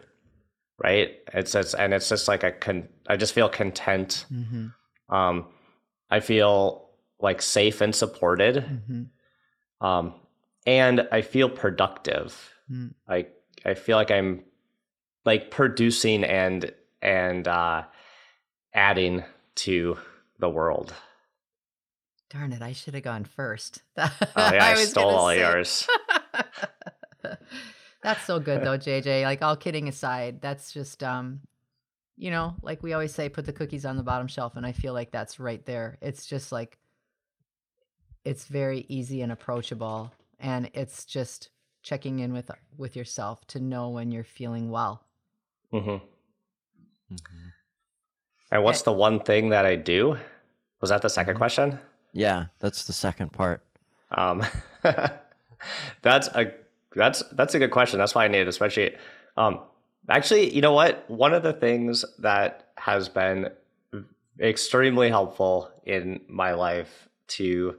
[0.81, 1.11] right?
[1.33, 4.25] It's it's and it's just like a con- I just feel content.
[4.31, 4.73] Mhm,
[5.09, 5.47] Um,
[6.09, 6.86] I feel
[7.19, 8.81] like safe and supported.
[8.89, 9.07] mhm,
[9.85, 10.13] Um,
[10.65, 12.53] and I feel productive.
[12.71, 12.93] mm.
[13.07, 13.33] Like
[13.65, 14.43] I feel like I'm
[15.25, 17.83] like producing and and uh,
[18.73, 19.23] adding
[19.55, 19.97] to
[20.39, 20.93] the world.
[22.29, 22.61] Darn it!
[22.61, 23.81] I should have gone first.
[23.97, 25.87] Oh yeah, I, was stole all say- yours.
[28.03, 29.23] That's so good though, JJ.
[29.23, 31.41] Like all kidding aside, that's just um
[32.15, 34.71] you know, like we always say put the cookies on the bottom shelf and I
[34.71, 35.97] feel like that's right there.
[36.01, 36.77] It's just like
[38.25, 41.49] it's very easy and approachable and it's just
[41.81, 45.03] checking in with with yourself to know when you're feeling well.
[45.73, 45.89] Mm-hmm.
[47.13, 47.47] Mm-hmm.
[48.51, 50.17] And what's the one thing that I do?
[50.81, 51.37] Was that the 2nd mm-hmm.
[51.37, 51.79] question?
[52.13, 53.61] Yeah, that's the second part.
[54.11, 54.45] Um,
[56.01, 56.53] that's a
[56.95, 57.99] that's that's a good question.
[57.99, 58.97] That's why I needed a spreadsheet.
[59.35, 59.59] Um,
[60.09, 61.09] actually, you know what?
[61.09, 63.49] One of the things that has been
[64.39, 67.75] extremely helpful in my life to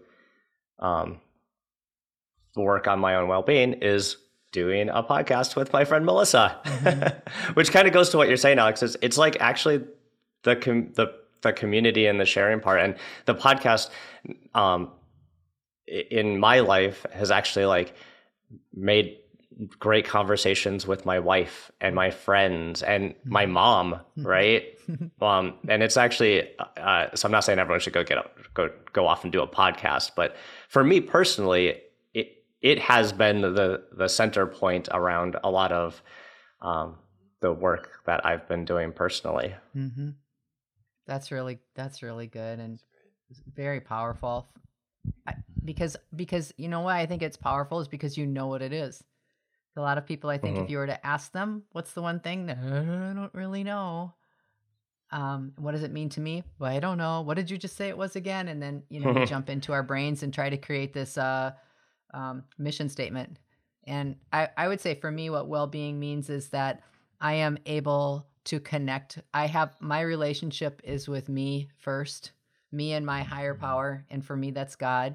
[0.79, 1.21] um,
[2.57, 4.17] work on my own well-being is
[4.53, 7.53] doing a podcast with my friend Melissa, mm-hmm.
[7.55, 8.83] which kind of goes to what you're saying, Alex.
[8.83, 9.85] It's, it's like actually
[10.43, 11.13] the com- the
[11.43, 13.91] the community and the sharing part, and the podcast
[14.55, 14.91] um,
[15.87, 17.95] in my life has actually like
[18.75, 19.19] made
[19.79, 23.53] great conversations with my wife and my friends and my mm-hmm.
[23.53, 24.27] mom, mm-hmm.
[24.27, 24.79] right?
[25.23, 28.71] um, and it's actually uh, so I'm not saying everyone should go get up, go
[28.93, 30.37] go off and do a podcast, but
[30.69, 31.81] for me personally,
[32.15, 36.03] it it has been the the center point around a lot of
[36.61, 36.97] um,
[37.41, 39.55] the work that I've been doing personally.
[39.77, 40.11] Mm-hmm.
[41.07, 42.79] That's really that's really good and
[43.55, 44.49] very powerful.
[45.27, 45.35] I,
[45.65, 48.73] because because you know why I think it's powerful is because you know what it
[48.73, 49.03] is.
[49.77, 50.65] A lot of people, I think, mm-hmm.
[50.65, 54.15] if you were to ask them, "What's the one thing?" that I don't really know.
[55.11, 56.43] Um, what does it mean to me?
[56.59, 57.23] Well, I don't know.
[57.23, 58.49] What did you just say it was again?
[58.49, 61.53] And then you know we jump into our brains and try to create this uh,
[62.13, 63.39] um, mission statement.
[63.85, 66.83] And I, I would say for me, what well-being means is that
[67.21, 69.19] I am able to connect.
[69.33, 72.33] I have my relationship is with me first,
[72.73, 75.15] me and my higher power, and for me that's God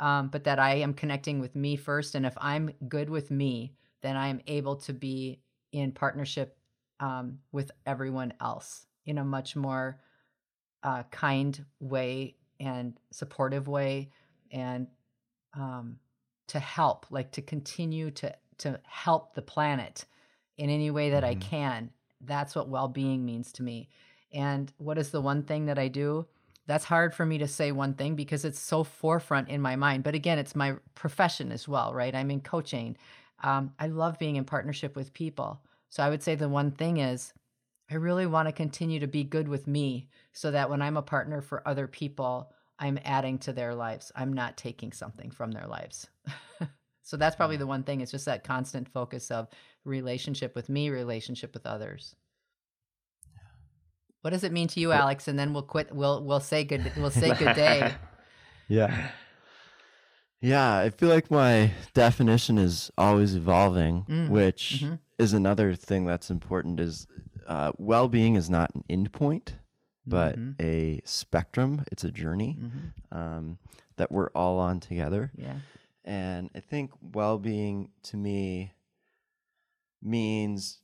[0.00, 2.14] um, but that I am connecting with me first.
[2.14, 5.40] And if I'm good with me, then I am able to be
[5.72, 6.56] in partnership
[6.98, 10.00] um, with everyone else in a much more
[10.82, 14.10] uh, kind way and supportive way,
[14.50, 14.86] and
[15.54, 15.96] um,
[16.48, 20.04] to help, like to continue to to help the planet
[20.58, 21.40] in any way that mm-hmm.
[21.40, 21.90] I can.
[22.20, 23.88] That's what well being means to me.
[24.32, 26.26] And what is the one thing that I do?
[26.70, 30.04] that's hard for me to say one thing because it's so forefront in my mind.
[30.04, 32.14] But again, it's my profession as well, right?
[32.14, 32.96] I'm in coaching.
[33.42, 35.60] Um, I love being in partnership with people.
[35.88, 37.32] So I would say the one thing is
[37.90, 41.02] I really want to continue to be good with me so that when I'm a
[41.02, 44.12] partner for other people, I'm adding to their lives.
[44.14, 46.08] I'm not taking something from their lives.
[47.02, 48.00] so that's probably the one thing.
[48.00, 49.48] It's just that constant focus of
[49.84, 52.14] relationship with me, relationship with others.
[54.22, 55.28] What does it mean to you, Alex?
[55.28, 55.94] And then we'll quit.
[55.94, 56.92] We'll we'll say good.
[56.96, 57.94] We'll say good day.
[58.68, 59.10] yeah.
[60.40, 64.28] Yeah, I feel like my definition is always evolving, mm.
[64.30, 64.94] which mm-hmm.
[65.18, 66.80] is another thing that's important.
[66.80, 67.06] Is
[67.46, 69.52] uh, well-being is not an endpoint,
[70.06, 70.52] but mm-hmm.
[70.60, 71.84] a spectrum.
[71.92, 73.18] It's a journey mm-hmm.
[73.18, 73.58] um,
[73.96, 75.30] that we're all on together.
[75.36, 75.56] Yeah,
[76.06, 78.72] and I think well-being to me
[80.02, 80.78] means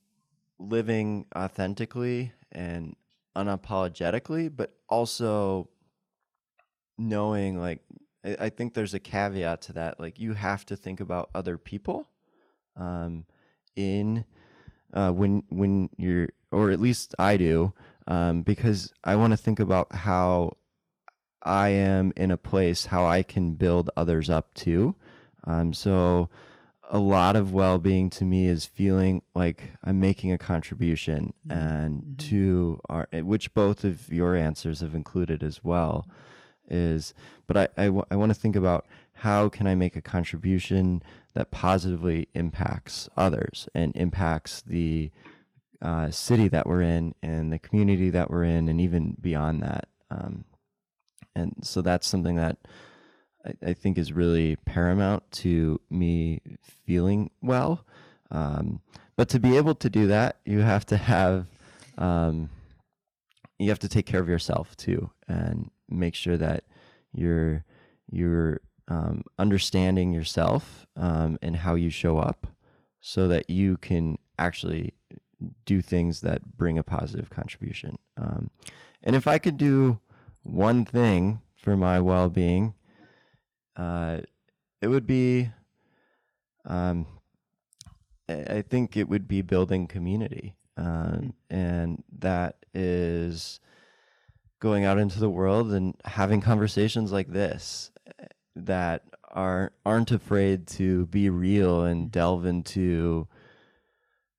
[0.58, 2.94] living authentically and
[3.34, 5.70] unapologetically, but also
[6.98, 7.80] knowing like
[8.26, 10.00] I, I, think there's a caveat to that.
[10.00, 12.08] Like you have to think about other people
[12.76, 13.24] um,
[13.76, 14.24] in
[14.92, 17.72] uh, when when you're or at least I do
[18.06, 20.56] um, because I want to think about how
[21.42, 24.96] I am in a place how I can build others up too.
[25.44, 26.28] Um, so
[26.88, 31.58] a lot of well-being to me is feeling like I'm making a contribution mm-hmm.
[31.58, 32.28] and mm-hmm.
[32.28, 36.06] to our which both of your answers have included as well
[36.68, 37.14] is
[37.46, 41.02] but I, I, w- I want to think about how can I make a contribution
[41.34, 45.10] that positively impacts others and impacts the
[45.80, 49.88] uh, city that we're in and the community that we're in and even beyond that
[50.10, 50.44] um,
[51.36, 52.56] and so that's something that
[53.44, 56.40] I, I think is really paramount to me
[56.86, 57.84] feeling well.
[58.30, 58.80] Um,
[59.16, 61.46] but to be able to do that, you have to have,
[61.98, 62.50] um,
[63.58, 66.64] you have to take care of yourself too, and make sure that
[67.12, 67.64] you're
[68.10, 72.46] you're um, understanding yourself um, and how you show up,
[73.00, 74.92] so that you can actually
[75.64, 77.98] do things that bring a positive contribution.
[78.16, 78.50] Um,
[79.02, 80.00] and if I could do
[80.42, 82.74] one thing for my well-being,
[83.76, 84.20] uh,
[84.80, 85.50] it would be,
[86.64, 87.06] um,
[88.28, 90.54] I think it would be building community.
[90.76, 93.60] Um, and that is
[94.66, 97.92] going out into the world and having conversations like this
[98.56, 103.28] that are aren't afraid to be real and delve into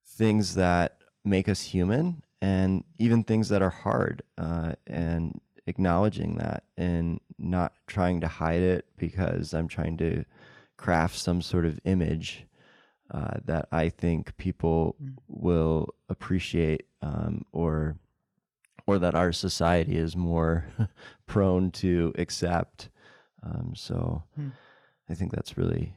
[0.06, 6.64] things that make us human and even things that are hard uh, and acknowledging that
[6.76, 10.26] and not trying to hide it because I'm trying to
[10.76, 12.46] craft some sort of image
[13.12, 15.14] uh, that I think people mm.
[15.30, 17.96] will appreciate um, or
[18.88, 20.66] or that our society is more
[21.28, 22.90] prone to accept.
[23.44, 24.52] Um, so mm.
[25.10, 25.94] I think that's really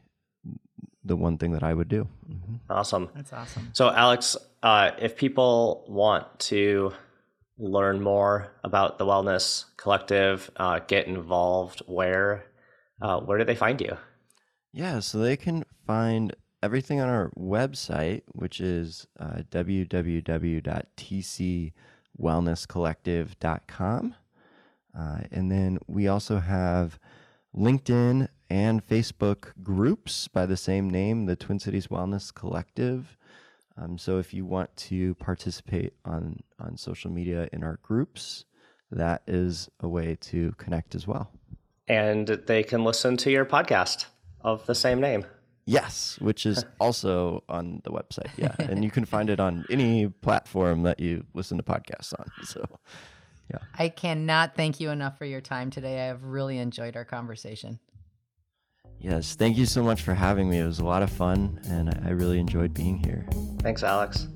[1.04, 2.06] the one thing that I would do.
[2.28, 2.56] Mm-hmm.
[2.68, 3.08] Awesome.
[3.14, 3.70] That's awesome.
[3.72, 6.92] So, Alex, uh, if people want to
[7.58, 12.44] learn more about the Wellness Collective, uh, get involved, where
[13.00, 13.96] uh, where do they find you?
[14.72, 19.42] Yeah, so they can find everything on our website, which is uh,
[22.20, 24.14] www.tcwellnesscollective.com.
[24.98, 26.98] Uh, and then we also have
[27.56, 33.16] LinkedIn and Facebook groups by the same name, the Twin Cities Wellness Collective.
[33.76, 38.44] Um, so if you want to participate on, on social media in our groups,
[38.90, 41.30] that is a way to connect as well.
[41.86, 44.06] And they can listen to your podcast
[44.42, 45.24] of the same name.
[45.70, 48.30] Yes, which is also on the website.
[48.36, 48.54] Yeah.
[48.58, 52.26] and you can find it on any platform that you listen to podcasts on.
[52.44, 52.64] So,
[53.50, 53.58] yeah.
[53.78, 56.00] I cannot thank you enough for your time today.
[56.00, 57.78] I have really enjoyed our conversation.
[58.98, 60.58] Yes, thank you so much for having me.
[60.58, 63.24] It was a lot of fun, and I really enjoyed being here.
[63.60, 64.26] Thanks, Alex.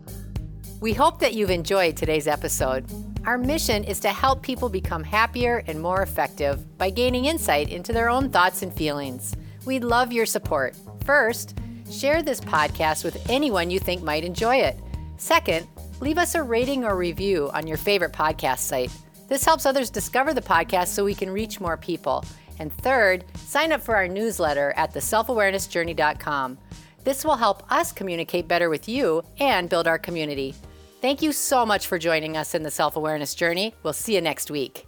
[0.81, 2.87] We hope that you've enjoyed today's episode.
[3.27, 7.93] Our mission is to help people become happier and more effective by gaining insight into
[7.93, 9.35] their own thoughts and feelings.
[9.67, 10.77] We'd love your support.
[11.05, 11.59] First,
[11.91, 14.79] share this podcast with anyone you think might enjoy it.
[15.17, 15.67] Second,
[16.01, 18.91] leave us a rating or review on your favorite podcast site.
[19.29, 22.25] This helps others discover the podcast so we can reach more people.
[22.59, 26.59] And third, sign up for our newsletter at theselfawarenessjourney.com.
[27.05, 30.55] This will help us communicate better with you and build our community.
[31.03, 33.75] Thank you so much for joining us in the self awareness journey.
[33.83, 34.87] We'll see you next week.